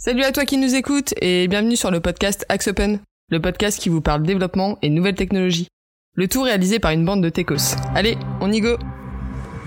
[0.00, 3.00] Salut à toi qui nous écoute et bienvenue sur le podcast Axe Open,
[3.30, 5.66] le podcast qui vous parle développement et nouvelles technologies.
[6.14, 7.74] Le tout réalisé par une bande de techos.
[7.96, 8.76] Allez, on y go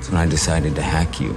[0.10, 1.36] when I decided to hack you.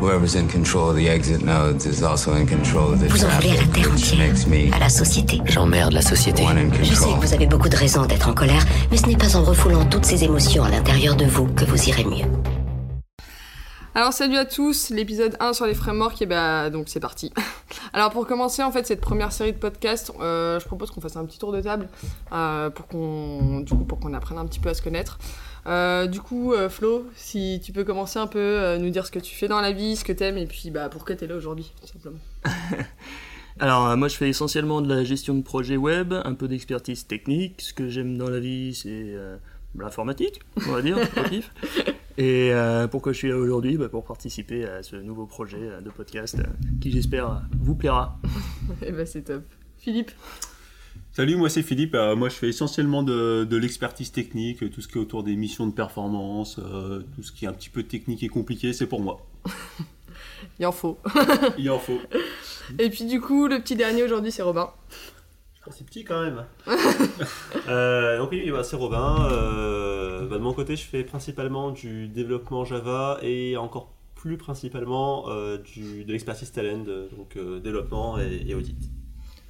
[0.00, 3.28] Whoever's in control of the exit nodes is also in control of the Vous en
[3.28, 5.40] voulez à la terre entière, à la société.
[5.46, 6.44] J'emmerde la société.
[6.82, 9.36] Je sais que vous avez beaucoup de raisons d'être en colère, mais ce n'est pas
[9.36, 12.24] en refoulant toutes ces émotions à l'intérieur de vous que vous irez mieux.
[13.92, 17.32] Alors salut à tous, l'épisode 1 sur les frameworks, et bah donc c'est parti.
[17.92, 21.16] Alors pour commencer en fait cette première série de podcasts, euh, je propose qu'on fasse
[21.16, 21.88] un petit tour de table
[22.32, 25.18] euh, pour qu'on du coup pour qu'on apprenne un petit peu à se connaître.
[25.66, 29.34] Euh, du coup Flo, si tu peux commencer un peu, nous dire ce que tu
[29.34, 31.88] fais dans la vie, ce que t'aimes et puis bah pourquoi t'es là aujourd'hui tout
[31.88, 32.20] simplement.
[33.58, 37.60] Alors, moi, je fais essentiellement de la gestion de projets web, un peu d'expertise technique.
[37.60, 39.14] Ce que j'aime dans la vie, c'est
[39.76, 40.96] l'informatique, on va dire.
[42.20, 45.80] Et euh, pourquoi je suis là aujourd'hui Bah, Pour participer à ce nouveau projet euh,
[45.80, 46.42] de podcast euh,
[46.78, 48.18] qui, j'espère, vous plaira.
[48.82, 49.42] et bah c'est top.
[49.78, 50.10] Philippe
[51.12, 51.94] Salut, moi c'est Philippe.
[51.94, 55.34] Euh, moi je fais essentiellement de, de l'expertise technique, tout ce qui est autour des
[55.34, 58.86] missions de performance, euh, tout ce qui est un petit peu technique et compliqué, c'est
[58.86, 59.26] pour moi.
[60.58, 60.98] Il en faut.
[61.56, 62.00] Il en faut.
[62.78, 64.70] Et puis du coup le petit dernier aujourd'hui c'est Robin.
[65.70, 66.44] Oh, c'est petit quand même.
[67.68, 69.28] Euh, donc oui, bah, c'est Robin.
[69.30, 75.26] Euh, bah, de mon côté, je fais principalement du développement Java et encore plus principalement
[75.28, 76.84] euh, de l'expertise talent,
[77.16, 78.90] donc développement et, audit.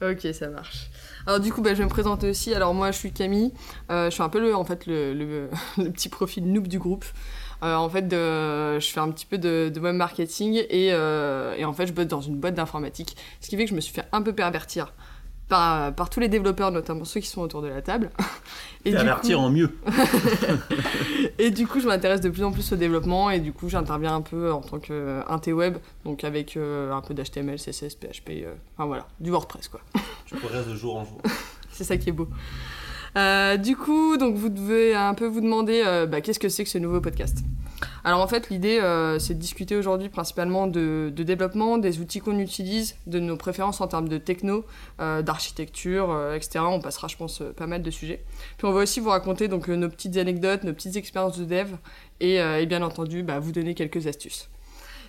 [0.02, 0.90] Ok, ça marche.
[1.26, 2.52] Alors du coup, bah, je vais me présenter aussi.
[2.52, 3.52] Alors moi, je suis Camille.
[3.88, 7.06] Je suis un peu le, en fait, le, petit profil noob du groupe.
[7.62, 11.86] En fait, je fais un petit peu de, de web marketing et, et en fait,
[11.86, 13.16] je bosse dans une boîte d'informatique.
[13.40, 14.92] Ce qui fait que je me suis fait un peu pervertir
[15.50, 18.10] par, par tous les développeurs, notamment ceux qui sont autour de la table.
[18.86, 19.70] Et avertir coup- en mieux.
[21.38, 24.14] et du coup, je m'intéresse de plus en plus au développement et du coup, j'interviens
[24.14, 28.54] un peu en tant qu'inté web, donc avec euh, un peu d'HTML, CSS, PHP, euh,
[28.76, 29.80] enfin voilà, du WordPress quoi.
[30.24, 31.20] Je progresse de jour en jour.
[31.72, 32.28] C'est ça qui est beau.
[33.16, 36.70] Euh, du coup, vous devez un peu vous demander euh, bah, qu'est-ce que c'est que
[36.70, 37.38] ce nouveau podcast?
[38.04, 42.38] Alors en fait, l'idée, euh, c'est de discuter aujourd'hui principalement de, développement, des outils qu'on
[42.38, 44.64] utilise, de nos préférences en termes de techno,
[44.98, 46.60] d'architecture, etc.
[46.62, 48.22] On passera, je pense, pas mal de sujets.
[48.58, 51.68] Puis on va aussi vous raconter donc nos petites anecdotes, nos petites expériences de dev,
[52.20, 54.48] et, et bien entendu, bah, vous donner quelques astuces.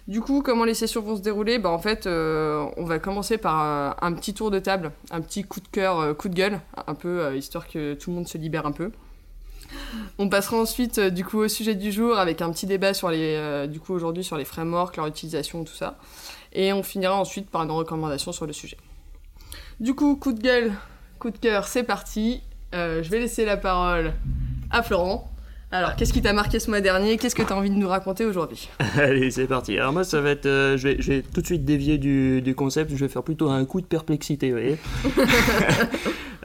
[0.07, 1.59] Du coup, comment les sessions vont se dérouler?
[1.59, 5.21] Bah, En fait, euh, on va commencer par euh, un petit tour de table, un
[5.21, 8.27] petit coup de cœur, euh, coup de gueule, un peu histoire que tout le monde
[8.27, 8.91] se libère un peu.
[10.17, 13.67] On passera ensuite du coup au sujet du jour avec un petit débat sur les,
[13.69, 15.97] du coup aujourd'hui sur les frameworks, leur utilisation, tout ça.
[16.51, 18.75] Et on finira ensuite par une recommandation sur le sujet.
[19.79, 20.73] Du coup, coup de gueule,
[21.19, 22.41] coup de cœur, c'est parti.
[22.73, 24.13] Je vais laisser la parole
[24.71, 25.30] à Florent.
[25.73, 27.17] Alors, qu'est-ce qui t'a marqué ce mois dernier?
[27.17, 28.69] Qu'est-ce que tu as envie de nous raconter aujourd'hui?
[28.97, 29.77] Allez, c'est parti.
[29.77, 30.45] Alors, moi, ça va être.
[30.45, 32.91] euh, je, vais, je vais tout de suite dévier du, du concept.
[32.91, 34.77] Je vais faire plutôt un coup de perplexité, vous voyez.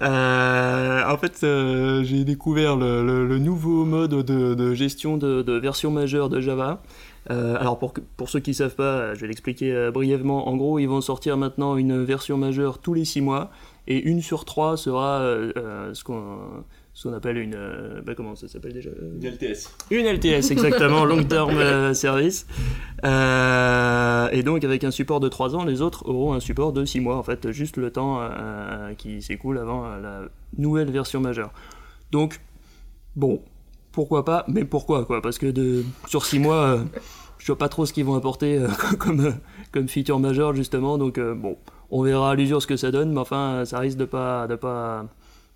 [0.02, 5.40] Euh, en fait, euh, j'ai découvert le, le- le nouveau mode de, de gestion de,
[5.40, 6.82] de version majeure de Java.
[7.30, 10.48] Alors pour, pour ceux qui savent pas, je vais l'expliquer brièvement.
[10.48, 13.50] En gros, ils vont sortir maintenant une version majeure tous les 6 mois
[13.88, 16.36] et une sur trois sera euh, ce qu'on
[16.96, 19.68] ce qu'on appelle une euh, bah, comment ça s'appelle déjà Une LTS.
[19.90, 22.46] une LTS, exactement, Long Term euh, Service.
[23.04, 26.86] Euh, et donc, avec un support de 3 ans, les autres auront un support de
[26.86, 30.20] 6 mois, en fait, juste le temps euh, qui s'écoule avant euh, la
[30.56, 31.52] nouvelle version majeure.
[32.12, 32.40] Donc,
[33.14, 33.42] bon,
[33.92, 35.20] pourquoi pas, mais pourquoi, quoi?
[35.20, 36.84] Parce que de, sur 6 mois, euh,
[37.36, 38.68] je vois pas trop ce qu'ils vont apporter euh,
[38.98, 39.32] comme, euh,
[39.70, 41.58] comme feature majeure, justement, donc euh, bon,
[41.90, 44.46] on verra à l'usure ce que ça donne, mais enfin, ça risque de pas.
[44.46, 45.04] De pas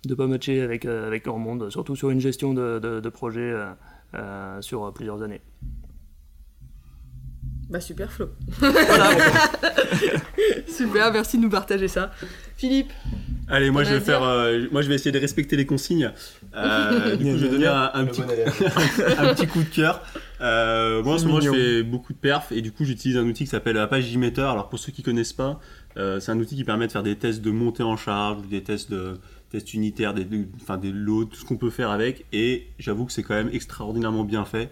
[0.05, 3.09] de pas matcher avec, euh, avec leur monde, surtout sur une gestion de, de, de
[3.09, 3.71] projet euh,
[4.15, 5.41] euh, sur plusieurs années.
[7.69, 8.29] Bah super Flo.
[10.67, 12.11] super, merci de nous partager ça.
[12.57, 12.91] Philippe,
[13.51, 16.11] Allez, moi je vais faire, euh, moi je vais essayer de respecter les consignes.
[16.55, 18.21] Euh, du coup, je vais donner un, un petit,
[19.17, 20.01] un petit coup de cœur.
[20.39, 23.25] Euh, moi en ce moment, je fais beaucoup de perf et du coup, j'utilise un
[23.25, 24.49] outil qui s'appelle Apache JMeter.
[24.49, 25.59] Alors pour ceux qui connaissent pas,
[25.97, 28.47] euh, c'est un outil qui permet de faire des tests de montée en charge, ou
[28.47, 29.19] des tests de
[29.51, 32.25] tests unitaires, des, des- enfin des loads, tout ce qu'on peut faire avec.
[32.33, 34.69] Et j'avoue que c'est quand même extraordinairement bien fait.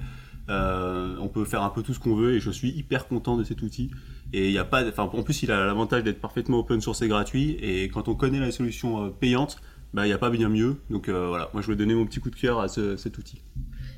[0.50, 3.38] Euh, on peut faire un peu tout ce qu'on veut et je suis hyper content
[3.38, 3.92] de cet outil.
[4.34, 7.02] Et il y a pas, enfin en plus il a l'avantage d'être parfaitement open source
[7.04, 7.58] et gratuit.
[7.62, 9.58] Et quand on connaît la solution euh, payante,
[9.94, 10.78] bah il n'y a pas bien mieux.
[10.90, 13.18] Donc euh, voilà, moi je vais donner mon petit coup de cœur à ce- cet
[13.20, 13.42] outil.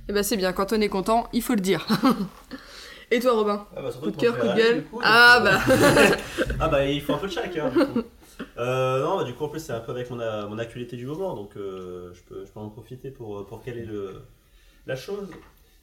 [0.09, 1.87] eh ben c'est bien, quand on est content, il faut le dire.
[3.13, 5.59] Et toi Robin Ah bah, Coup de cœur, coup de gueule coup, Ah bah
[6.61, 7.59] ah bah il faut un peu de.
[7.59, 8.01] Hein, coup.
[8.57, 11.35] Euh, non, bah, du coup en plus c'est un peu avec mon, actualité du moment,
[11.35, 14.21] donc euh, je, peux, je peux en profiter pour, pour caler le,
[14.85, 15.29] la chose.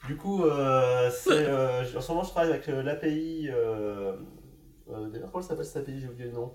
[0.07, 4.13] Du coup, euh, euh, en ce moment je travaille avec euh, l'API euh,
[5.13, 6.55] D'ailleurs, comment s'appelle cette API J'ai oublié le nom.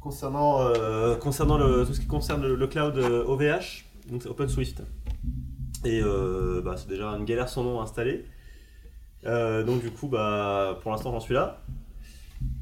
[0.00, 0.70] Concernant,
[1.18, 4.82] concernant tout ce qui concerne le, cloud OVH, donc c'est OpenSwift.
[5.84, 6.02] Et
[6.62, 8.26] bah, c'est déjà une galère son nom à installer.
[9.24, 11.62] donc du coup, bah, pour l'instant, j'en suis là.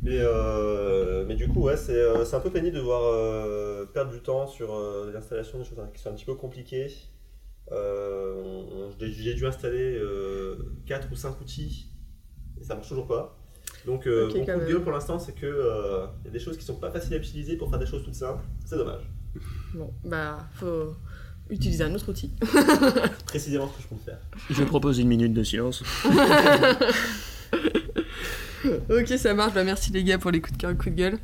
[0.04, 4.12] Mais, euh, mais du coup, ouais, c'est euh, un peu pénible de devoir euh, perdre
[4.12, 4.78] du temps sur
[5.12, 6.92] l'installation des choses qui sont un petit peu compliquées.
[9.00, 9.98] J'ai dû installer
[10.86, 11.88] 4 ou 5 outils
[12.60, 13.38] et ça marche toujours pas.
[13.86, 16.76] Donc, mon coup de gueule pour l'instant, c'est qu'il y a des choses qui sont
[16.76, 18.44] pas faciles à utiliser pour faire des choses toutes simples.
[18.66, 19.10] C'est dommage.
[19.74, 20.94] Bon, bah, faut
[21.48, 22.30] utiliser un autre outil.
[23.26, 24.20] Précisément ce que je compte faire.
[24.50, 25.82] Je propose une minute de silence.
[28.90, 29.54] ok, ça marche.
[29.54, 31.18] Bah, merci les gars pour les coups de cœur et coups de gueule.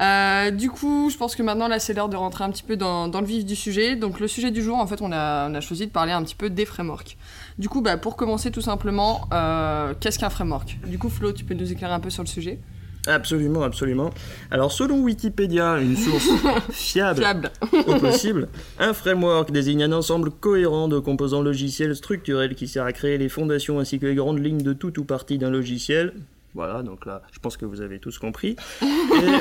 [0.00, 2.76] Euh, du coup, je pense que maintenant, là, c'est l'heure de rentrer un petit peu
[2.76, 3.96] dans, le vif du sujet.
[3.96, 6.22] Donc, le sujet du jour, en fait, on a, on a choisi de parler un
[6.22, 7.16] petit peu des frameworks.
[7.58, 10.78] Du coup, bah, pour commencer, tout simplement, euh, qu'est-ce qu'un framework?
[10.86, 12.58] Du coup, Flo, tu peux nous éclairer un peu sur le sujet?
[13.06, 14.10] Absolument, absolument.
[14.50, 16.26] Alors, selon Wikipédia, une source
[16.70, 17.50] fiable, fiable.
[17.86, 18.48] au possible,
[18.78, 23.28] un framework désigne un ensemble cohérent de composants logiciels structurels qui sert à créer les
[23.28, 26.14] fondations ainsi que les grandes lignes de tout ou partie d'un logiciel,
[26.54, 28.56] voilà, donc là, je pense que vous avez tous compris.
[28.80, 28.86] Et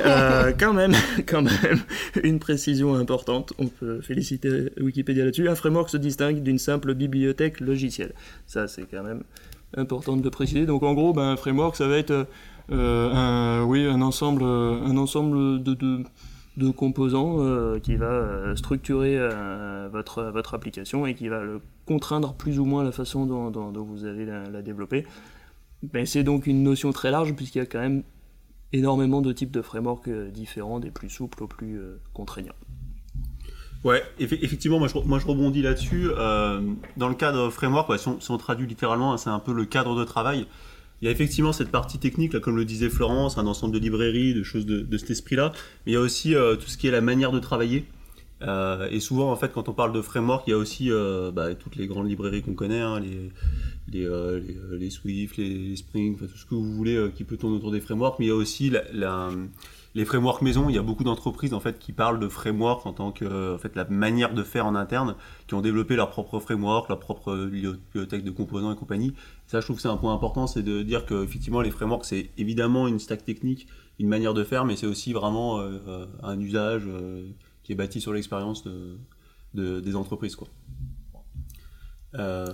[0.06, 0.94] euh, quand même,
[1.28, 1.80] quand même,
[2.24, 7.60] une précision importante, on peut féliciter Wikipédia là-dessus, un framework se distingue d'une simple bibliothèque
[7.60, 8.14] logicielle.
[8.48, 9.24] Ça, c'est quand même
[9.78, 10.66] important de le préciser.
[10.66, 12.26] Donc en gros, ben, un framework, ça va être
[12.72, 15.76] euh, un, oui, un ensemble, un ensemble de,
[16.58, 19.20] de, composants euh, qui va structurer
[19.92, 24.06] votre, votre application et qui va le contraindre plus ou moins la façon dont, vous
[24.06, 25.06] allez la développer.
[25.92, 28.04] Ben, c'est donc une notion très large puisqu'il y a quand même
[28.74, 32.56] énormément de types de frameworks euh, différents, des plus souples aux plus euh, contraignants.
[33.84, 36.08] Ouais, effectivement, moi je, rebondis là-dessus.
[36.18, 36.62] Euh,
[36.96, 40.06] dans le cadre framework, si, on, traduit littéralement, hein, c'est un peu le cadre de
[40.06, 40.48] travail.
[41.02, 43.80] Il y a effectivement cette partie technique, là, comme le disait Florence, un ensemble de
[43.80, 45.52] librairies, de choses de, cet esprit-là.
[45.86, 47.86] Mais il y a aussi tout ce qui est la manière de travailler.
[48.44, 50.90] Et souvent, en fait, quand on parle de framework, il y a aussi
[51.34, 53.32] bah, toutes les grandes librairies qu'on connaît, hein, les,
[53.96, 57.58] euh, euh, les, Swift, les, Spring, tout ce que vous voulez euh, qui peut tourner
[57.58, 58.72] autour des frameworks, mais il y a aussi
[59.96, 60.70] les frameworks maison.
[60.70, 63.58] Il y a beaucoup d'entreprises en fait qui parlent de framework en tant que en
[63.58, 65.16] fait la manière de faire en interne,
[65.48, 69.14] qui ont développé leur propre framework, leur propre bibliothèque de composants et compagnie.
[69.48, 72.06] Ça, je trouve que c'est un point important, c'est de dire que effectivement les frameworks
[72.06, 73.68] c'est évidemment une stack technique,
[74.00, 75.62] une manière de faire, mais c'est aussi vraiment
[76.24, 76.84] un usage
[77.64, 80.48] qui est bâti sur l'expérience de, des entreprises quoi.
[82.16, 82.46] Euh,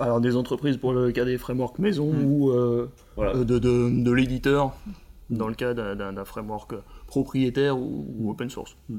[0.00, 2.24] alors des entreprises pour le cas des frameworks maison hmm.
[2.24, 4.74] ou euh, euh, de, de, l'éditeur
[5.30, 6.74] dans le cas d'un framework
[7.06, 8.76] propriétaire ou, open source.
[8.88, 8.98] Hmm.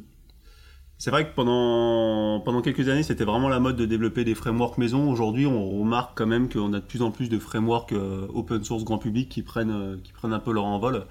[0.97, 4.77] C'est vrai que pendant, pendant quelques années, c'était vraiment la mode de développer des frameworks
[4.77, 5.11] maison.
[5.11, 7.93] Aujourd'hui, on remarque quand même qu'on a de plus en plus de frameworks
[8.33, 11.05] open source grand public qui prennent, qui prennent un peu leur envol.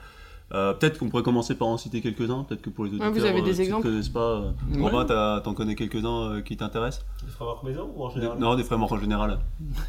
[0.55, 3.25] Euh, peut-être qu'on pourrait commencer par en citer quelques-uns, peut-être que pour les auditeurs vous
[3.25, 3.83] avez des euh, exemples.
[3.83, 7.07] qui ne connaissent pas, euh, Robin, t'en connais quelques-uns qui t'intéressent?
[7.25, 8.39] Des frameworks maison ou en général?
[8.39, 9.39] Non, des frameworks en général.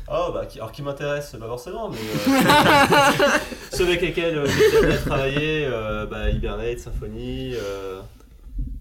[0.08, 1.98] Ah, bah, qui, alors qui m'intéressent, pas forcément, mais
[3.74, 5.68] ceux avec lesquels j'ai travaillé,
[6.10, 7.56] bah, Hibernate, Symfony,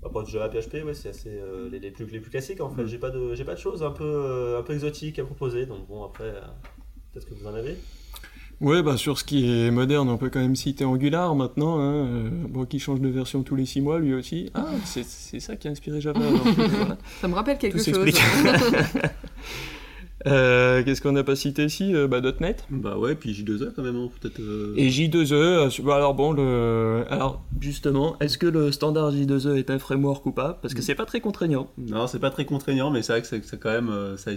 [0.02, 1.40] bah, Java, PHP, ouais, c'est assez
[1.73, 2.84] les, plus, les plus classiques en fait.
[2.84, 2.87] Mm.
[2.87, 5.88] J'ai pas de, j'ai pas de choses un peu, un peu exotiques à proposer, donc
[5.88, 6.32] bon, après,
[7.12, 7.76] peut-être que vous en avez.
[8.62, 12.06] Ouais, bah sur ce qui est moderne, on peut quand même citer Angular maintenant, hein,
[12.54, 14.50] euh, qui change de version tous les six mois lui aussi.
[14.54, 16.20] Ah, c'est ça qui a inspiré Java.
[17.20, 17.98] Ça me rappelle quelque chose.
[20.24, 22.64] Euh, qu'est-ce qu'on n'a pas cité ici euh, bah, .NET.
[22.70, 24.40] Bah ouais, puis J2E quand même, hein, peut-être.
[24.76, 27.04] Et J2E, bah, alors bon, le...
[27.10, 30.60] alors justement, est-ce que le standard J2E est un framework ou pas?
[30.62, 31.66] Parce que c'est pas très contraignant.
[31.76, 33.90] Non, c'est pas très contraignant, mais c'est vrai que c'est quand même.
[34.16, 34.31] Ça,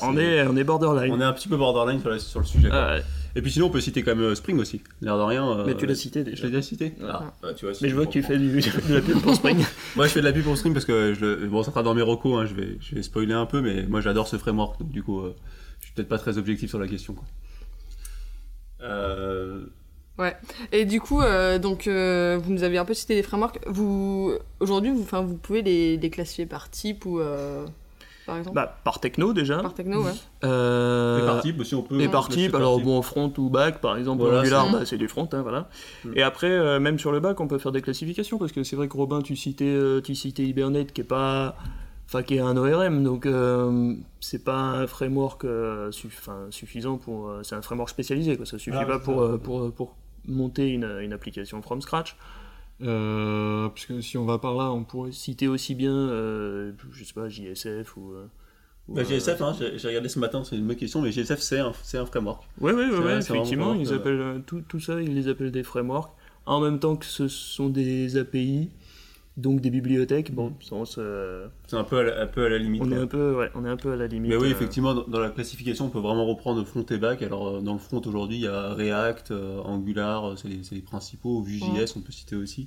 [0.00, 1.12] on, est, on est borderline.
[1.12, 2.70] On est un petit peu borderline sur, sur le sujet.
[2.72, 3.02] Ah, ouais.
[3.38, 4.82] Et puis sinon, on peut citer quand même euh, Spring aussi.
[5.00, 5.48] L'air de rien.
[5.48, 6.36] Euh, mais tu l'as cité déjà.
[6.38, 8.48] Je l'ai déjà cité ah, bah, tu vois, Mais je vois que tu fais du,
[8.88, 9.64] de la pub pour Spring.
[9.96, 11.46] moi, je fais de la pub pour Spring parce que je le...
[11.46, 12.36] bon, ça sera dans mes recos.
[12.36, 14.80] Hein, je, vais, je vais spoiler un peu, mais moi, j'adore ce framework.
[14.80, 15.36] Donc, du coup, euh,
[15.78, 17.14] je suis peut-être pas très objectif sur la question.
[17.14, 17.26] Quoi.
[20.18, 20.36] Ouais.
[20.72, 21.20] Et du coup,
[21.62, 23.60] donc, vous nous avez un peu cité des frameworks.
[23.68, 27.20] Vous, aujourd'hui, vous, vous pouvez les, les classifier par type ou
[28.28, 29.58] par exemple bah, Par techno déjà.
[29.58, 30.12] Par techno, ouais.
[30.44, 31.98] Euh, et par type aussi, on peut.
[31.98, 35.28] Et par type, alors bon, front ou back, par exemple, Angular, bah, c'est du front,
[35.32, 35.68] hein, voilà.
[36.04, 36.12] Mm.
[36.14, 38.76] Et après, euh, même sur le back, on peut faire des classifications, parce que c'est
[38.76, 41.56] vrai que Robin, tu citais, euh, tu citais Hibernate qui est pas.
[42.06, 43.28] Enfin, qui est un ORM, donc
[44.20, 45.44] c'est pas un framework
[46.50, 47.32] suffisant pour.
[47.42, 48.46] c'est un framework spécialisé, quoi.
[48.46, 52.16] Ça suffit ah, pas pour, pour, pour, monter une, une application from scratch.
[52.82, 57.04] Euh, parce que si on va par là, on pourrait citer aussi bien, euh, je
[57.04, 58.12] sais pas, JSF ou.
[58.12, 58.26] Euh,
[58.88, 61.68] bah, JSF, hein, j'ai regardé ce matin, c'est une bonne question, mais JSF c'est un,
[61.70, 62.44] un, framework.
[62.60, 66.12] Oui, oui, oui, effectivement, ils appellent tout, tout, ça, ils les appellent des frameworks.
[66.46, 68.70] en même temps que ce sont des API,
[69.38, 70.34] donc des bibliothèques.
[70.34, 72.82] Bon, c'est un peu à la, un peu à la limite.
[72.84, 74.30] On est un peu, ouais, on est un peu à la limite.
[74.30, 77.22] Mais oui, effectivement, dans, la classification, on peut vraiment reprendre front et back.
[77.22, 79.32] Alors dans le front aujourd'hui, il y a React,
[79.64, 81.40] Angular, c'est les, les, principaux.
[81.40, 82.66] Vue.js, on peut citer aussi.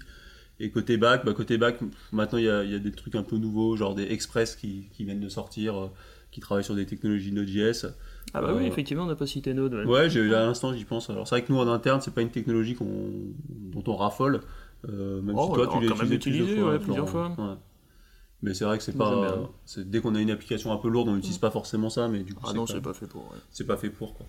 [0.59, 1.79] Et côté back, bah, côté back,
[2.11, 4.89] maintenant il y a, y a, des trucs un peu nouveaux, genre des Express qui,
[4.93, 5.89] qui viennent de sortir,
[6.31, 7.87] qui travaillent sur des technologies Node.js.
[8.33, 9.73] Ah bah oui, effectivement, on n'a pas cité Node.
[9.73, 11.09] Ouais, ouais j'ai, à l'instant, j'y pense.
[11.09, 14.41] Alors c'est vrai que nous, en interne, c'est pas une technologie dont on raffole.
[14.89, 16.71] Euh, même oh, si toi, tu l'as utilisé, plusieurs fois.
[16.71, 17.35] Ouais, plusieurs fois.
[17.37, 17.55] Ouais.
[18.43, 19.37] Mais c'est vrai que c'est pas.
[19.77, 22.33] Dès qu'on a une application un peu lourde, on n'utilise pas forcément ça, mais du
[22.33, 22.43] coup.
[22.47, 23.21] Ah non, c'est pas fait pour.
[23.21, 23.37] Ouais.
[23.51, 24.25] C'est pas fait pour, quoi.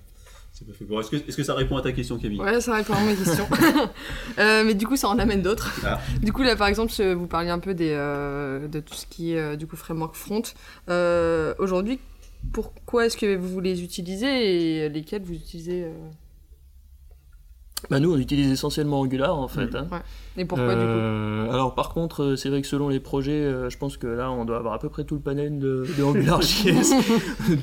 [0.52, 1.00] C'est pas fait pour.
[1.00, 2.38] Est-ce que, est-ce que ça répond à ta question, Camille?
[2.38, 3.46] Ouais, ça répond à ma question.
[4.38, 5.72] euh, mais du coup, ça en amène d'autres.
[5.84, 5.98] Ah.
[6.22, 9.32] Du coup, là, par exemple, vous parliez un peu des, euh, de tout ce qui
[9.32, 10.42] est euh, du coup framework front.
[10.90, 11.98] Euh, aujourd'hui,
[12.52, 15.86] pourquoi est-ce que vous les utilisez et lesquels vous utilisez
[17.90, 19.74] bah nous, on utilise essentiellement Angular en fait.
[19.74, 19.88] Hein.
[19.90, 19.98] Ouais.
[20.36, 23.32] Et pourquoi du coup euh, Alors par contre, euh, c'est vrai que selon les projets,
[23.32, 25.86] euh, je pense que là, on doit avoir à peu près tout le panel de,
[25.98, 26.94] de AngularJS.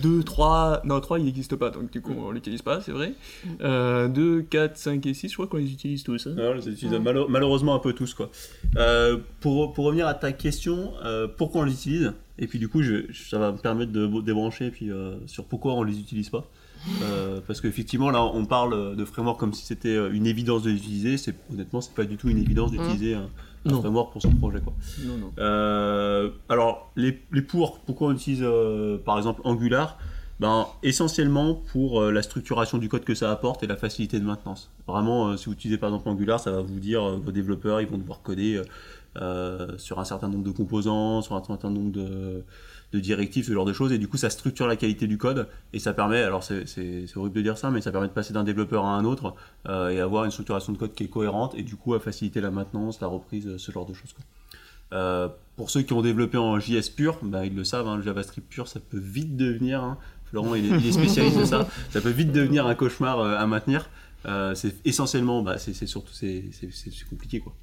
[0.02, 3.14] 2, 3, non 3 il n'existe pas, donc du coup on l'utilise pas, c'est vrai.
[3.60, 6.28] 2, 4, 5 et 6, je crois qu'on les utilise tous.
[6.28, 6.36] Hein.
[6.38, 7.00] on les utilise
[7.30, 8.14] malheureusement un peu tous.
[8.14, 8.30] quoi.
[9.40, 10.94] pour, pour revenir à ta question,
[11.38, 12.14] pourquoi on les utilise?
[12.42, 14.92] Et puis du coup, je, ça va me permettre de débrancher puis,
[15.26, 16.46] sur pourquoi on les utilise pas.
[17.02, 20.72] Euh, parce qu'effectivement, là, on parle de framework comme si c'était euh, une évidence de
[20.72, 21.18] l'utiliser.
[21.18, 23.30] C'est, honnêtement, c'est pas du tout une évidence d'utiliser un,
[23.66, 24.62] framework pour son projet.
[24.62, 24.74] Quoi.
[25.06, 25.32] Non, non.
[25.40, 28.46] Euh, alors, les, les, pour, pourquoi on utilise
[29.06, 29.98] par exemple Angular?
[30.40, 34.72] Ben, Essentiellement pour la structuration du code que ça apporte et la facilité de maintenance.
[34.88, 37.98] Vraiment, si vous utilisez par exemple Angular, ça va vous dire vos développeurs ils vont
[37.98, 38.62] devoir coder
[39.78, 42.44] sur un certain nombre de composants, sur un certain nombre de
[42.94, 45.80] directives, ce genre de choses, et du coup ça structure la qualité du code, et
[45.80, 46.66] ça permet, alors c'est
[47.16, 49.36] horrible de dire ça, mais ça permet de passer d'un développeur à un autre,
[49.68, 52.42] euh, et avoir une structuration de code qui est cohérente, et du coup à faciliter
[52.42, 54.16] la maintenance, la reprise, ce genre de choses.
[54.92, 58.02] Euh, pour ceux qui ont développé en JS pur, bah, ils le savent, hein, le
[58.02, 59.98] JavaScript pur, ça peut vite devenir, hein,
[60.30, 63.90] Florent il est, spécialiste de ça, ça peut vite devenir un cauchemar euh, à maintenir.
[64.56, 66.52] c'est essentiellement, bah, c'est surtout c'est
[67.10, 67.54] compliqué quoi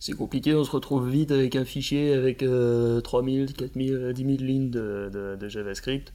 [0.00, 4.70] c'est compliqué, on se retrouve vite avec un fichier avec 3000, 4000, 10 000 lignes
[4.70, 6.12] de, JavaScript.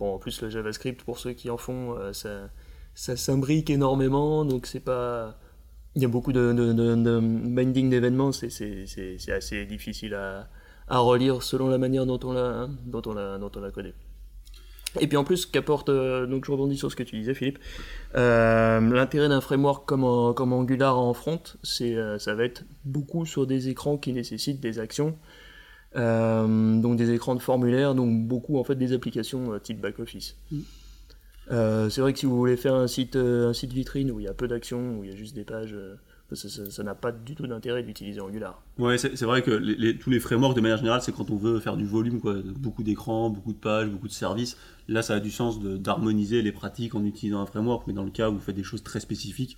[0.00, 2.50] Bon, en plus, le JavaScript, pour ceux qui en font, euh, ça,
[2.96, 5.38] ça s'imbrique énormément, donc c'est pas.
[5.94, 10.48] Il y a beaucoup de, de binding d'événements, c'est assez difficile à,
[10.88, 13.94] à, relire selon la manière dont on l'a dont on l'a codé.
[15.00, 17.58] Et puis en plus, qu'apporte, euh, donc je rebondis sur ce que tu disais Philippe,
[18.14, 23.24] euh, l'intérêt d'un framework comme, comme Angular en front, c'est euh, ça va être beaucoup
[23.24, 25.16] sur des écrans qui nécessitent des actions,
[25.94, 30.36] donc des écrans de formulaire, donc beaucoup en fait des applications type back-office.
[30.50, 30.60] Mm.
[31.90, 34.28] c'est vrai que si vous voulez faire un site, un site vitrine où il y
[34.28, 35.76] a peu d'actions, où il y a juste des pages
[36.34, 38.62] ça n'a pas du tout d'intérêt d'utiliser Angular.
[38.78, 41.76] Ouais, c'est vrai que tous les frameworks, de manière générale, c'est quand on veut faire
[41.76, 44.56] du volume, quoi, beaucoup d'écrans, beaucoup de pages, beaucoup de services.
[44.88, 48.10] Là, ça a du sens d'harmoniser les pratiques en utilisant un framework, mais dans le
[48.10, 49.56] cas où vous faites des choses très spécifiques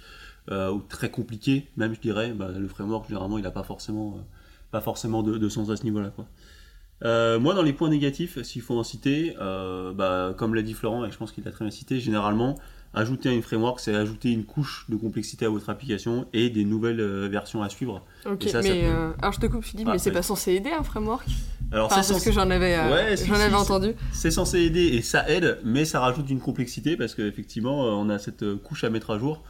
[0.50, 4.16] euh, ou très compliquées, même je dirais, bah, le framework, généralement, il n'a pas forcément,
[4.19, 4.21] euh,
[4.71, 6.12] pas forcément de, sens à ce niveau-là.
[7.02, 11.04] Euh, moi, dans les points négatifs, s'il faut en citer, bah, comme l'a dit Florent,
[11.04, 12.57] et je pense qu'il l'a très bien cité, généralement,
[12.96, 17.00] Ajouter une framework, c'est ajouter une couche de complexité à votre application et des nouvelles
[17.00, 18.04] euh, versions à suivre.
[18.24, 21.26] Ok, mais euh, alors je te coupe Philippe, mais c'est pas censé aider un framework?
[21.72, 23.94] Alors c'est parce que j'en avais, euh, j'en avais entendu.
[24.12, 28.18] C'est censé aider et ça aide, mais ça rajoute une complexité parce qu'effectivement on a
[28.18, 29.42] cette couche à mettre à jour.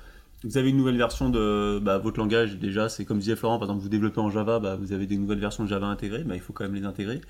[0.42, 3.68] Vous avez une nouvelle version de bah, votre langage déjà, c'est comme disait Florent, par
[3.68, 6.34] exemple vous développez en Java, bah, vous avez des nouvelles versions de Java intégrées, bah,
[6.34, 7.20] il faut quand même les intégrer.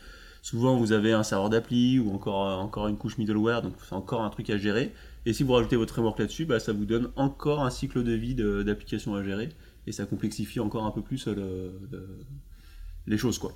[0.44, 4.20] Souvent vous avez un serveur d'appli ou encore, encore une couche middleware, donc c'est encore
[4.20, 4.92] un truc à gérer.
[5.24, 8.12] Et si vous rajoutez votre framework là-dessus, bah, ça vous donne encore un cycle de
[8.12, 9.48] vie d'application à gérer
[9.86, 11.70] et ça complexifie encore un peu plus euh,
[13.06, 13.38] les choses.
[13.38, 13.54] quoi.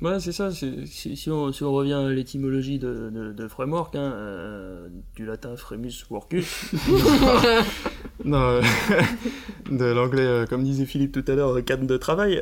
[0.00, 0.50] Ouais, c'est ça.
[0.50, 6.72] Si, si, on, revient à l'étymologie de, framework, hein, euh, du latin fremus workus,
[8.24, 8.62] non, euh,
[9.70, 12.40] de l'anglais, euh, comme disait Philippe tout à l'heure, cadre de travail,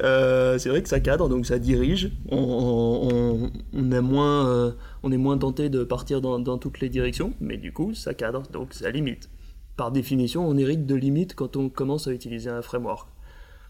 [0.59, 2.13] c'est vrai que ça cadre, donc ça dirige.
[2.31, 8.15] On, est, moins, tenté de partir dans, dans toutes les directions, mais du coup, ça
[8.15, 9.31] cadre, donc ça limite.
[9.77, 13.09] Par définition, on hérite de limites quand on commence à utiliser un framework.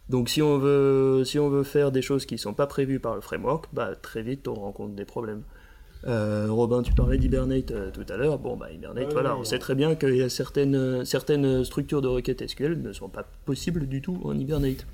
[0.09, 2.99] Donc si on veut, si on veut faire des choses qui ne sont pas prévues
[2.99, 5.45] par le framework, bah, très vite on rencontre des problèmes.
[6.07, 8.39] Euh, Robin, tu parlais d'Hibernate euh, tout à l'heure.
[8.39, 12.09] Bon, bah, Hibernate, voilà, on sait très bien qu'il y a certaines, certaines structures de
[12.09, 14.87] requêtes SQL ne sont pas possibles du tout en Hibernate.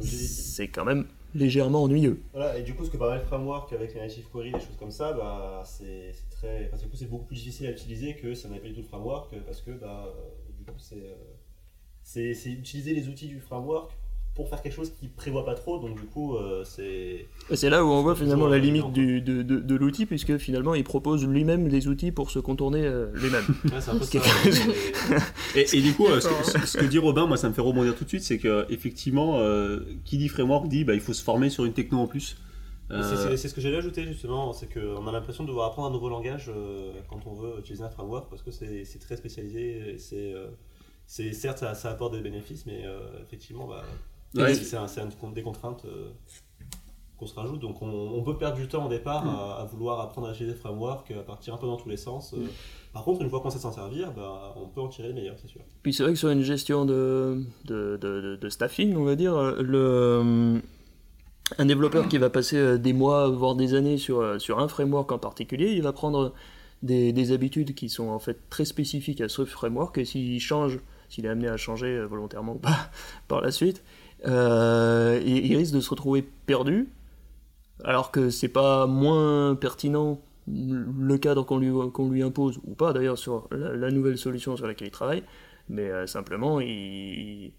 [0.00, 2.20] C'est quand même légèrement ennuyeux.
[2.32, 4.76] Voilà, et du coup, ce que permet le framework avec les native query, des choses
[4.78, 8.58] comme ça, bah, c'est très, enfin, c'est beaucoup plus difficile à utiliser que ça n'a
[8.58, 10.14] pas du tout le framework parce que bah,
[10.56, 13.92] du coup, c'est, c'est utiliser les outils du framework
[14.34, 17.26] pour faire quelque chose qui prévoit pas trop, donc du coup, euh, c'est.
[17.52, 20.74] C'est là où on voit finalement la limite du, de, de, de l'outil, puisque finalement
[20.74, 23.44] il propose lui-même les outils pour se contourner euh, lui-même.
[23.72, 24.18] Ouais, c'est un peu ça.
[25.54, 27.60] Et, et du coup, euh, ce, que- ce que dit Robin, moi ça me fait
[27.60, 31.12] rebondir tout de suite, c'est que effectivement, euh, qui dit framework dit bah, il faut
[31.12, 32.36] se former sur une techno en plus.
[32.90, 35.92] Euh, c'est- ce que j'allais ajouter justement, c'est qu'on a l'impression de devoir apprendre un
[35.92, 39.94] nouveau langage euh, quand on veut utiliser un framework parce que c'est très spécialisé.
[39.94, 40.48] et C'est euh,
[41.06, 43.84] certes ça, ça apporte des bénéfices, mais euh, effectivement, bah,
[44.42, 44.54] Ouais.
[44.54, 44.86] c'est un-
[45.34, 46.10] des contraintes euh,
[47.18, 47.60] qu'on se rajoute.
[47.60, 50.54] Donc on, on peut perdre du temps au départ à, à vouloir apprendre à utiliser
[50.54, 52.34] des frameworks, à partir un peu dans tous les sens.
[52.34, 52.46] euh.
[52.92, 55.34] Par contre, une fois qu'on sait s'en servir, bah, on peut en tirer le meilleur,
[55.40, 55.60] c'est sûr.
[55.82, 57.96] Puis c'est vrai que sur une gestion de, de,
[58.40, 60.60] de, staffing, on va dire, euh, le,
[61.58, 64.68] un développeur qui va passer euh, des mois, voire des années sur, euh, sur un
[64.68, 66.32] framework en particulier, il va prendre
[66.82, 70.78] des, des habitudes qui sont en fait très spécifiques à ce framework, et s'il change,
[71.08, 72.90] s'il est amené à changer euh, volontairement ou pas
[73.28, 73.82] par la suite,
[74.26, 76.88] euh, il, il risque de se retrouver perdu,
[77.84, 82.92] alors que c'est pas moins pertinent le cadre qu'on lui, qu'on lui impose, ou pas
[82.92, 85.22] d'ailleurs sur la, la nouvelle solution sur laquelle il travaille,
[85.68, 87.52] mais euh, simplement il,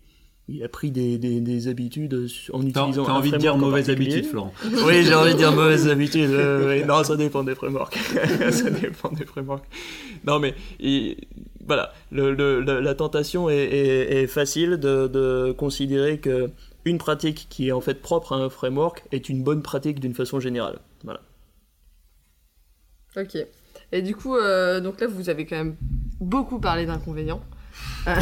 [0.48, 2.14] il a pris des, des, des habitudes
[2.54, 4.54] en utilisant t'as envie de dire mauvaise habitude, Florent.
[4.86, 6.30] Oui, j'ai envie de dire mauvaise habitude.
[6.30, 6.86] euh.
[6.86, 7.98] Non, ça dépend des frameworks.
[8.52, 9.66] ça dépend des frameworks.
[10.26, 11.18] Non, mais il-
[11.66, 16.50] voilà, le, le- la, tentation est, est- est facile de, de considérer que
[16.86, 20.14] une pratique qui est en fait propre à un framework est une bonne pratique d'une
[20.14, 20.80] façon générale.
[21.04, 21.22] Voilà.
[23.18, 23.38] Ok.
[23.92, 25.76] Et du coup, euh, donc là, vous avez quand même
[26.20, 27.42] beaucoup parlé d'inconvénients.
[28.08, 28.14] Euh,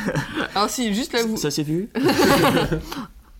[0.54, 1.36] Alors si, juste là, vous...
[1.36, 1.90] Ça s'est vu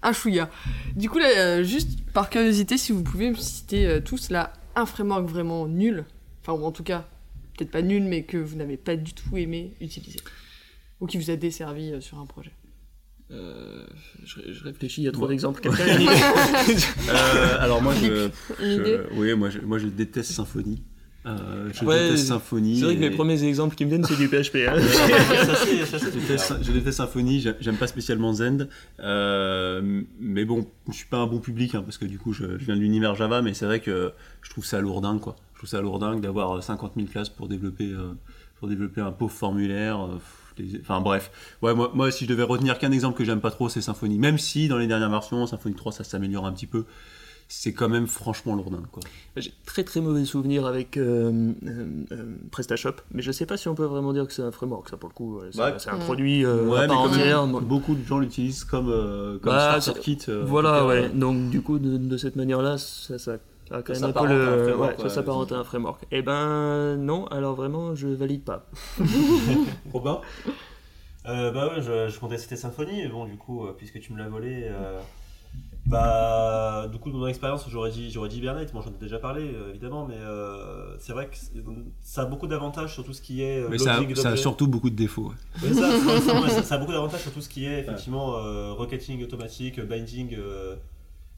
[0.03, 0.51] Un chouïa.
[0.97, 4.53] Du coup, là, euh, juste par curiosité, si vous pouvez me citer euh, tous là
[4.77, 6.05] un framework vraiment nul,
[6.43, 7.05] enfin ou en tout cas,
[7.57, 10.21] peut-être pas nul, mais que vous n'avez pas du tout aimé utiliser,
[11.01, 12.53] ou qui vous a desservi euh, sur un projet.
[13.31, 13.87] Euh,
[14.25, 15.29] je, je réfléchis, il y a trop Ouais.
[15.31, 15.63] d'exemples.
[17.09, 18.29] Euh, alors moi je,
[18.61, 20.83] je- oui moi je, moi je déteste Symfony.
[21.27, 22.79] Euh, je Ouais, déteste Symfony.
[22.79, 24.57] C'est vrai que les premiers exemples qui me viennent, c'est du PHP.
[24.69, 24.75] hein.
[24.79, 28.69] Je déteste, je déteste Symfony, j'ai- j'aime pas spécialement Zend,
[29.01, 32.59] euh, mais bon, je suis pas un bon public hein, parce que du coup je,
[32.59, 34.13] je viens de l'univers Java, mais c'est vrai que
[34.43, 35.37] je trouve ça lourdingue quoi.
[35.65, 38.13] Trouve ça lourdingue d'avoir 50 000 classes pour développer, euh,
[38.59, 39.99] pour développer un pauvre formulaire.
[40.05, 40.19] euh,
[40.59, 41.31] les- Enfin bref,
[41.63, 44.19] ouais, moi, moi si je devais retenir qu'un exemple que j'aime pas trop, c'est Symfony.
[44.19, 46.85] Même si dans les dernières versions, Symfony 3 ça s'améliore un petit peu,
[47.49, 49.03] c'est quand même franchement lourdingue quoi.
[49.37, 53.67] J'ai très très mauvais souvenir avec euh, euh, euh, PrestaShop, mais je sais pas si
[53.69, 55.39] on peut vraiment dire que c'est un framework, ça pour le coup.
[55.39, 55.49] ouais,
[55.79, 57.47] C'est un produit euh, ouais, à mais part quand même, entière.
[57.63, 60.19] Beaucoup de gens l'utilisent comme, euh, comme Bah, starter kit.
[60.29, 61.05] euh, Voilà, ouais.
[61.07, 63.39] euh, Donc du coup, de, de cette manière-là, ça, ça
[63.77, 66.05] a quand Ça même un peu s'apparente à un ouais, ça s'apparente à un framework.
[66.11, 68.67] Eh ben non, alors vraiment, je valide pas.
[69.93, 70.21] Robin?
[71.27, 74.13] Euh, Bah ouais, je, je comptais citer Symfony, mais bon, du coup, euh, puisque tu
[74.13, 75.01] me l'as volé, euh,
[75.87, 78.73] bah, du coup, de mon expérience, j'aurais dit, j'aurais dit Hibernate.
[78.75, 81.37] Moi, j'en ai déjà parlé, évidemment, mais euh, c'est vrai que
[82.01, 83.67] ça a beaucoup d'avantages sur tout ce qui est.
[83.71, 85.29] Mais ça, ça a surtout beaucoup de défauts.
[85.29, 85.35] ouais.
[85.63, 88.37] Mais ça, ça, ça, ça- ça a beaucoup d'avantages sur tout ce qui est effectivement
[88.39, 90.75] euh, requêting automatique, binding euh,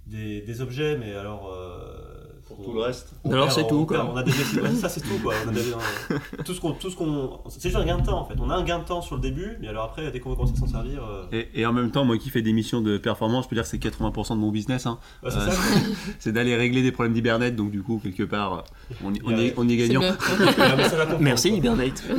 [0.06, 1.52] des, des objets, mais alors.
[1.52, 2.15] euh,
[2.48, 3.08] Pour tout le reste.
[3.24, 3.96] on Alors, c'est tout, on quoi.
[3.98, 5.34] perd- On a des ça c'est tout quoi.
[5.44, 8.20] On a des- tout ce qu'on, tout ce qu'on, c'est juste un gain de temps
[8.20, 8.34] en fait.
[8.40, 10.36] On a un gain de temps sur le début, mais alors après dès qu'on va
[10.36, 12.80] commencer à s'en servir, euh, Et, et en même temps, moi qui fais des missions
[12.80, 14.86] de performance, je peux dire que c'est 80% de mon business.
[14.86, 14.98] hein.
[15.28, 15.60] c'est Euh, ça.
[16.20, 18.62] c'est d'aller régler des problèmes d'Hibernate, donc du coup, quelque part,
[19.04, 20.14] on, y- on, est, on y est C'est gagnant.
[21.20, 21.48] Merci.
[21.56, 22.04] Hibernate.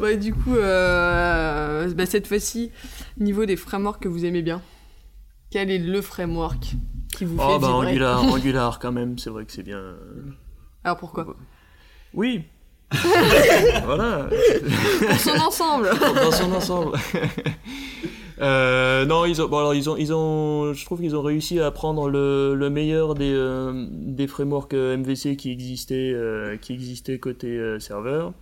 [0.00, 2.70] Ouais, du coup, euh, bah, cette fois-ci,
[3.18, 4.60] niveau des frameworks que vous aimez bien,
[5.50, 6.74] quel est le framework?
[7.18, 9.82] Qui vous Oh fait bah vibrer Angular, Angular quand même, c'est vrai que c'est bien.
[10.84, 11.26] Alors pourquoi?
[12.14, 12.44] Oui.
[13.84, 14.28] voilà.
[15.00, 16.98] Pour son ensemble dans son ensemble.
[18.40, 21.58] Euh, non, ils ont, bon, alors ils ont, ils ont, je trouve qu'ils ont réussi
[21.58, 26.72] à prendre le, le meilleur des, euh, des frameworks euh, MVC qui existaient, euh, qui
[26.72, 28.32] existaient côté serveur.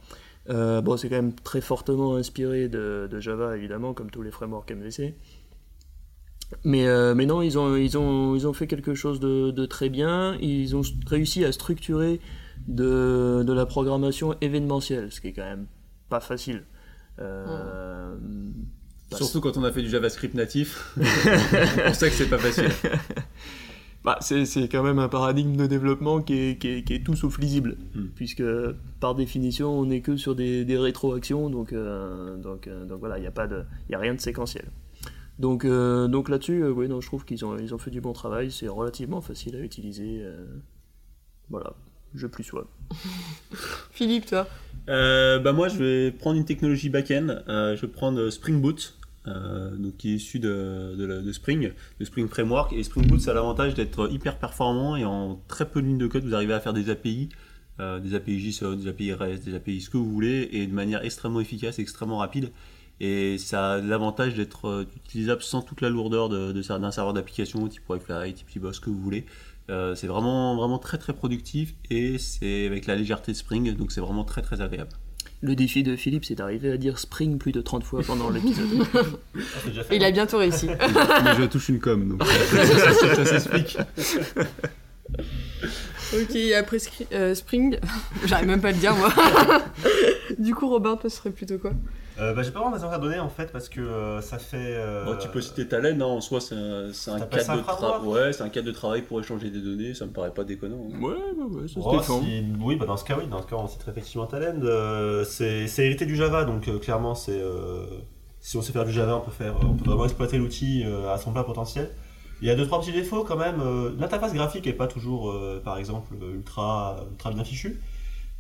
[0.49, 4.71] Bon, c'est quand même très fortement inspiré de, de Java, évidemment, comme tous les frameworks
[4.71, 5.15] MVC.
[6.65, 9.67] Mais, euh, mais non, ils ont, ils, ont, ils ont fait quelque chose de, de
[9.67, 10.37] très bien.
[10.41, 12.21] Ils ont réussi à structurer
[12.69, 15.67] de, de la programmation événementielle, ce qui est quand même
[16.09, 16.63] pas facile.
[17.21, 18.15] Euh,
[19.13, 20.97] Surtout quand on a fait du JavaScript natif,
[21.87, 22.71] on sait que c'est pas facile.
[24.05, 27.17] Bah, c'est, quand même un paradigme de développement qui est, qui est, qui est tout
[27.17, 28.05] sauf lisible, Hmm.
[28.15, 28.45] puisque
[29.01, 33.19] par définition on n'est que sur des, des rétroactions, donc, euh, donc, euh, donc voilà,
[33.19, 34.67] il n'y a, pas de- y a rien de séquentiel.
[35.39, 38.01] Donc, euh, donc là-dessus, euh, oui, non, je trouve qu'ils ont, ils ont fait du
[38.01, 40.21] bon travail, c'est relativement facile à utiliser.
[40.23, 40.47] euh,
[41.51, 41.75] voilà,
[42.15, 42.67] je plus sois.
[43.91, 44.49] Philippe, toi?
[44.89, 47.43] Euh, bah moi, je vais prendre une technologie back-end.
[47.49, 48.99] Euh, je vais prendre Spring Boot.
[49.27, 52.73] donc qui est issu de, de, Spring, de Spring Framework.
[52.73, 55.99] Et Spring Boot, ça a l'avantage d'être hyper performant et en très peu de lignes
[55.99, 57.29] de code, vous arrivez à faire des API,
[57.79, 61.05] des API JSON, des API REST, des API ce que vous voulez, et de manière
[61.05, 62.51] extrêmement efficace, extrêmement rapide.
[63.01, 67.83] Et ça a l'avantage d'être utilisable sans toute la lourdeur d'un de, serveur d'application type
[67.89, 69.27] Wi-Fi, type Boss, ce que vous voulez.
[69.69, 73.91] Euh, c'est vraiment, vraiment très très productif et c'est avec la légèreté de Spring, donc
[73.91, 74.91] c'est vraiment très très agréable.
[75.43, 78.87] Le défi de Philippe, c'est d'arriver à dire Spring plus de 30 fois pendant l'épisode.
[79.93, 80.67] Il a bientôt réussi.
[81.25, 83.77] Mais je touche une com, donc ça, s'explique.
[86.15, 86.79] Ok, après
[87.13, 87.79] euh, Spring,
[88.25, 89.13] j'arrive même pas à le dire moi.
[90.39, 91.73] du coup, Robin, toi, ce serait plutôt quoi?
[92.19, 94.75] Euh, bah, j'ai pas vraiment d'exemple à donner en fait parce que euh, ça fait.
[94.77, 98.07] Euh, tu peux citer Talend, hein, en soi c'est un, un cadre de travail.
[98.07, 100.89] Ouais, c'est un cadre de travail pour échanger des données, ça me paraît pas déconnant.
[100.93, 100.99] Hein.
[101.01, 102.45] Ouais, ouais, ouais, ça oh, si...
[102.61, 104.61] Oui, bah, dans ce cas, oui, dans ce cas on citerait effectivement Talend.
[105.25, 107.43] c'est hérité du Java donc clairement c'est.
[108.41, 111.19] si on sait faire du Java, on peut, faire, on peut vraiment exploiter l'outil à
[111.19, 111.91] son plein potentiel.
[112.43, 113.63] Il y a deux trois petits défauts quand même.
[113.99, 117.79] L'interface graphique est pas toujours, par exemple, ultra, ultra bien fichue.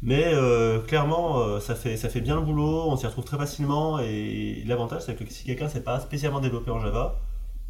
[0.03, 3.39] Mais euh, clairement, euh, ça, fait, ça fait bien le boulot, on s'y retrouve très
[3.39, 3.99] facilement.
[3.99, 7.19] Et l'avantage, c'est que si quelqu'un ne s'est pas spécialement développé en Java,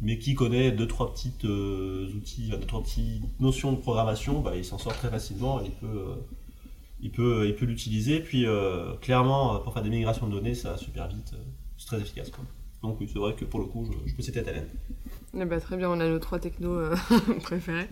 [0.01, 4.55] mais qui connaît deux trois petites euh, outils, deux trois petites notions de programmation, bah,
[4.55, 6.15] il s'en sort très facilement et il peut,
[7.01, 8.19] il peut, il peut l'utiliser.
[8.19, 8.45] Puis
[9.01, 11.33] clairement, pour faire des migrations de données, ça va super vite,
[11.77, 12.31] c'est très efficace.
[12.83, 14.61] Donc c'est vrai que pour le coup, je, peux citer Talent.
[15.33, 16.79] Eh ben, très bien, on a nos trois technos
[17.43, 17.89] préférés.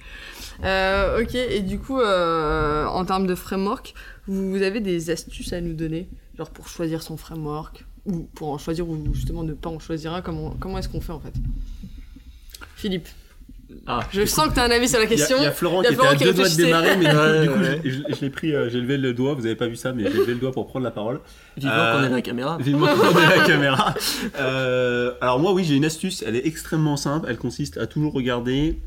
[0.60, 3.94] ok, et du coup, en termes de framework,
[4.28, 8.58] vous avez des astuces à nous donner, genre pour choisir son framework, ou pour en
[8.58, 11.34] choisir, ou justement ne pas en choisir un, comment, comment est-ce qu'on fait en fait?
[12.76, 13.08] Philippe
[13.88, 15.38] ah, je sens que tu as un avis sur la question.
[15.40, 17.06] Il y, a Florent qui était à deux doigts de démarrer, mais
[17.44, 19.94] du coup, je, l'ai pris, euh, j'ai levé le doigt, vous avez pas vu ça,
[19.94, 21.20] mais j'ai levé le doigt pour prendre la parole.
[21.58, 22.58] Vivement qu'on ait la caméra.
[22.58, 23.94] Vivement qu'on ait la caméra.
[24.40, 28.14] Euh, alors moi, oui, j'ai une astuce, elle est extrêmement simple, elle consiste à toujours
[28.14, 28.80] regarder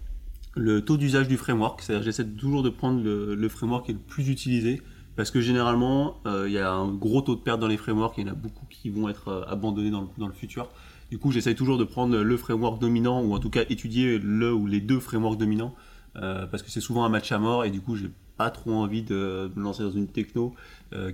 [0.57, 3.95] le taux d'usage du framework, c'est-à-dire j'essaie toujours de prendre le, le framework qui est
[3.95, 4.83] le plus utilisé,
[5.19, 8.15] parce que généralement, euh, il y a un gros taux de perte dans les frameworks,
[8.19, 10.69] il y en a beaucoup qui vont être euh, abandonnés dans le, futur.
[11.11, 14.53] Du coup, j'essaye toujours de prendre le framework dominant, ou en tout cas étudier le
[14.53, 15.75] ou les deux frameworks dominants,
[16.17, 18.73] euh, parce que c'est souvent un match à mort, et du coup, j'ai pas trop
[18.73, 20.55] envie de me lancer dans une techno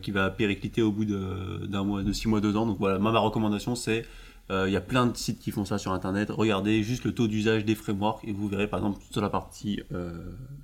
[0.02, 2.66] qui va péricliter au bout d'un mois, de six mois, deux ans.
[2.66, 4.04] Donc voilà, ma recommandation, c'est
[4.50, 6.28] il euh, y a plein de sites qui font ça sur internet.
[6.30, 9.80] Regardez juste le taux d'usage des frameworks et vous verrez par exemple sur la partie
[9.92, 10.12] euh,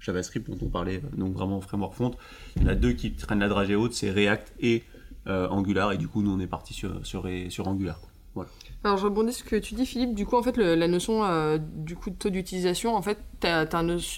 [0.00, 2.10] JavaScript dont on parlait, donc vraiment framework front.
[2.56, 4.84] Il y en a deux qui traînent la dragée haute, c'est React et
[5.28, 5.92] euh, Angular.
[5.92, 8.00] Et du coup, nous on est parti sur Angular.
[8.34, 8.50] Voilà.
[8.84, 11.22] Alors je rebondis sur ce que tu dis Philippe, du coup en fait la notion
[11.58, 13.66] du coup de taux d'utilisation, en fait tu as,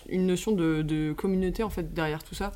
[0.08, 2.52] une notion de, de, communauté en fait derrière tout ça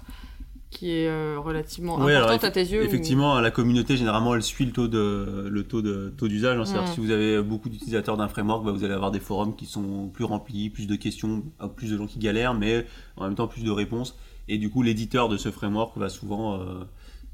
[0.71, 4.73] qui est euh, relativement importante à tes yeux Effectivement, la communauté, généralement, elle suit le
[4.73, 6.59] taux de le taux de taux d'usage.
[6.59, 6.64] Hein.
[6.64, 9.66] C'est-à-dire si vous avez beaucoup d'utilisateurs d'un framework, bah, vous allez avoir des forums qui
[9.66, 11.45] sont plus remplis, plus de questions,
[11.77, 12.85] plus de gens qui galèrent, mais
[13.16, 14.16] en même temps plus de réponses.
[14.49, 16.85] Et du coup, l'éditeur de ce framework va souvent euh,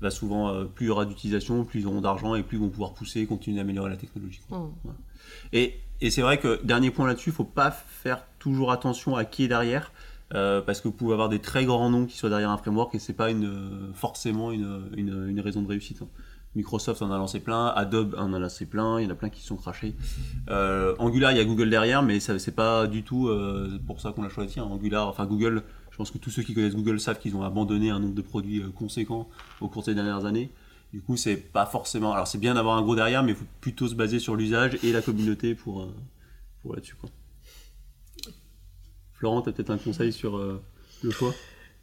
[0.02, 2.60] va souvent euh, plus il y aura d'utilisation, plus ils auront d'argent et plus ils
[2.60, 4.40] vont pouvoir pousser, continuer d'améliorer la technologie.
[5.52, 9.24] Et, et c'est vrai que dernier point là-dessus, il faut pas faire toujours attention à
[9.24, 9.92] qui est derrière.
[10.34, 12.94] Euh, parce que vous pouvez avoir des très grands noms qui soient derrière un framework
[12.94, 16.00] et c'est pas une, forcément une, une, raison de réussite.
[16.00, 16.08] Hein.
[16.54, 19.30] Microsoft en a lancé plein, Adobe en a lancé plein, il y en a plein
[19.30, 19.94] qui sont crachés.
[20.50, 24.12] Euh, Angular, il y a Google derrière, mais c'est pas du tout euh, pour ça
[24.12, 24.60] qu'on l'a choisi.
[24.60, 24.64] Hein.
[24.64, 25.62] Angular, enfin Google,
[25.92, 28.22] je pense que tous ceux qui connaissent Google savent qu'ils ont abandonné un nombre de
[28.22, 29.28] produits conséquents
[29.61, 30.50] au cours des dernières années.
[30.92, 32.12] Du coup, c'est pas forcément.
[32.12, 34.78] Alors, c'est bien d'avoir un gros derrière, mais il faut plutôt se baser sur l'usage
[34.83, 35.88] et la communauté pour,
[36.62, 36.96] pour là-dessus.
[39.12, 40.61] Florent, tu as peut-être un conseil sur euh,
[41.02, 41.33] le choix?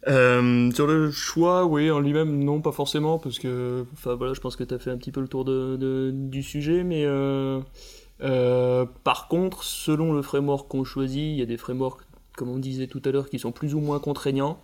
[0.07, 4.55] Euh, sur le choix, oui, en lui-même, non, pas forcément, parce que, voilà, je pense
[4.55, 7.61] que tu as fait un petit peu le tour de, du sujet, mais euh,
[9.03, 12.01] par contre, selon le framework qu'on choisit, il y a des frameworks,
[12.39, 14.59] comme on disait tout à l'heure, qui sont plus ou moins contraignants,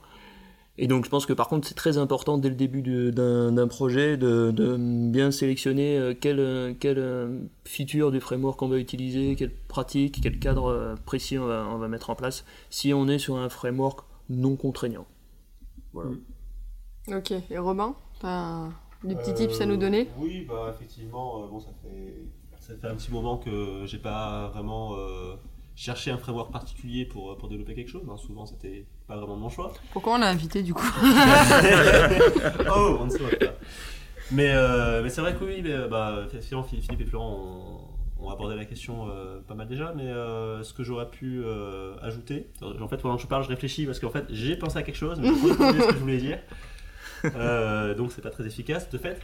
[0.78, 4.18] et donc je pense que par contre c'est très important dès le début d'un projet
[4.18, 4.76] de,
[5.10, 10.38] bien sélectionner euh, quelle, quelle euh, feature du framework on va utiliser, quelle pratique, quel
[10.38, 14.56] cadre euh, précis on va, mettre en place si on est sur un framework non
[14.56, 15.06] contraignant.
[15.94, 16.12] Voilà.
[17.08, 17.58] Ok, et
[18.24, 18.70] as
[19.04, 20.10] des petits tips à nous donner?
[20.18, 22.26] Oui, bah effectivement, bon, ça, fait,
[22.60, 24.96] ça fait un petit moment que j'ai pas vraiment
[25.76, 28.08] chercher un framework particulier pour, pour développer quelque chose.
[28.10, 28.18] Hein.
[28.18, 29.74] Souvent, c'était pas vraiment mon choix.
[29.92, 30.88] Pourquoi on l'a invité du coup
[32.74, 33.46] Oh, on ne sait pas.
[34.32, 37.88] Mais, euh, mais c'est vrai que oui, mais, bah, Philippe et Florent
[38.20, 41.44] ont, abordé la question euh, pas mal déjà, mais euh, ce que j'aurais pu
[42.02, 44.84] ajouter, en fait, pendant que je parle, je réfléchis parce qu'en fait, j'ai pensé à
[44.84, 46.40] quelque chose, mais je ne sais pas ce que je voulais dire.
[47.98, 49.22] donc, c'est pas très efficace de fait.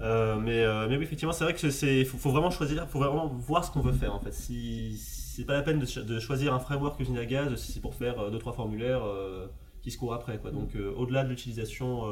[0.00, 3.70] mais, mais oui, effectivement, c'est vrai que c'est faut, vraiment choisir, faut vraiment voir ce
[3.70, 4.32] qu'on veut faire en fait.
[4.32, 4.98] Si,
[5.36, 8.30] c'est pas la peine de, choisir un framework usine à gaz si c'est pour faire
[8.30, 9.02] deux trois formulaires
[9.82, 10.50] qui se courent après quoi.
[10.50, 12.02] Donc au-delà de l'utilisation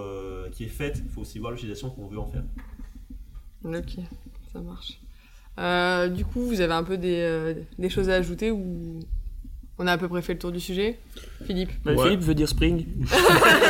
[0.52, 2.44] qui est faite, il faut aussi voir l'utilisation qu'on veut en faire.
[3.64, 3.96] Ok,
[4.52, 6.12] ça marche.
[6.14, 9.00] du coup, vous avez un peu des, des choses à ajouter ou
[9.78, 10.98] on a à peu près fait le tour du sujet?
[11.46, 11.70] Philippe?
[11.84, 12.86] Bah, Philippe veut dire spring.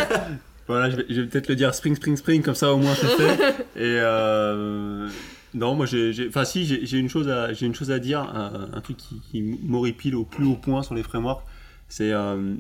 [0.67, 3.55] voilà, je vais, peut-être le dire spring, spring, spring, comme ça au moins c'est fait.
[3.77, 5.09] Et euh,
[5.55, 10.17] non, moi j'ai, enfin si, j'ai une chose à, dire, un, truc qui, qui m'horripile
[10.17, 11.45] au plus haut point sur les frameworks,
[11.89, 12.55] c'est euh,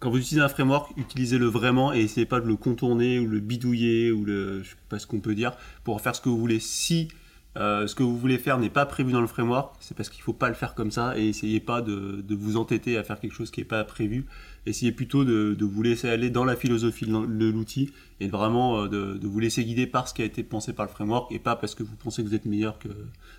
[0.00, 3.38] quand vous utilisez un framework, utilisez-le vraiment et essayez pas de le contourner ou le
[3.38, 5.52] bidouiller ou le, je sais pas ce qu'on peut dire,
[5.84, 6.58] pour faire ce que vous voulez.
[6.58, 7.08] Si
[7.56, 10.20] euh, ce que vous voulez faire n'est pas prévu dans le framework, c'est parce qu'il
[10.20, 13.18] ne faut pas le faire comme ça et essayez pas de, vous entêter à faire
[13.18, 14.26] quelque chose qui n'est pas prévu.
[14.66, 19.26] Essayez plutôt de, vous laisser aller dans la philosophie de l'outil et vraiment euh, de,
[19.26, 21.74] vous laisser guider par ce qui a été pensé par le framework et pas parce
[21.74, 22.88] que vous pensez que vous êtes meilleur que,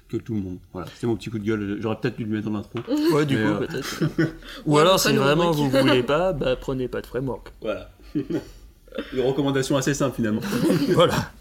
[0.10, 0.58] que tout le monde.
[0.74, 1.78] Voilà, c'était mon petit coup de gueule.
[1.80, 2.80] J'aurais peut-être dû le mettre en intro.
[3.14, 4.04] Ouais, du coup, euh, peut-être.
[4.66, 7.54] Ou alors, si vraiment vous voulez pas, bah, prenez pas de framework.
[7.62, 7.92] Voilà.
[9.14, 10.42] Une recommandation assez simple finalement.
[10.90, 11.32] voilà.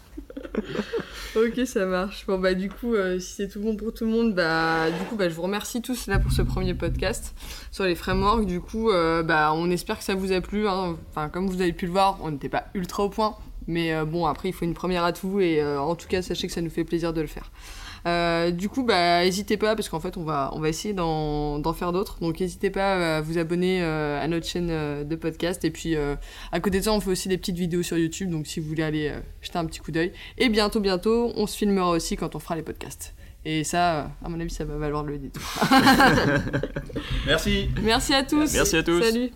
[1.35, 2.25] Ok, ça marche.
[2.27, 5.05] Bon, bah, du coup, euh, si c'est tout bon pour tout le monde, bah, du
[5.05, 7.33] coup, bah, je vous remercie tous là pour ce premier podcast
[7.71, 8.45] sur les frameworks.
[8.45, 10.67] Du coup, euh, bah, on espère que ça vous a plu.
[10.67, 10.97] Hein.
[11.09, 13.35] Enfin, comme vous avez pu le voir, on n'était pas ultra au point.
[13.67, 15.39] Mais euh, bon, après, il faut une première à tout.
[15.39, 17.51] Et en tout cas, sachez que ça nous fait plaisir de le faire.
[18.07, 21.73] Euh, du coup, bah, n'hésitez pas, parce qu'en fait, on va, on va essayer d'en
[21.73, 22.19] faire d'autres.
[22.19, 25.63] Donc, n'hésitez pas à vous abonner euh, à notre chaîne euh, de podcast.
[25.65, 25.95] Et puis,
[26.51, 28.29] à côté de ça, on fait aussi des petites vidéos sur YouTube.
[28.29, 30.11] Donc, si vous voulez aller jeter un petit coup d'œil.
[30.37, 33.13] Et bientôt, bientôt, on se filmera aussi quand on fera les podcasts.
[33.43, 35.41] Et ça, à mon avis, ça va valoir le détour.
[37.25, 37.69] Merci.
[37.81, 38.53] Merci à tous.
[38.53, 39.01] Merci à tous.
[39.01, 39.31] Salut.